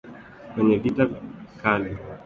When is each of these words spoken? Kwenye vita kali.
Kwenye 0.51 0.75
vita 0.83 1.07
kali. 1.61 1.91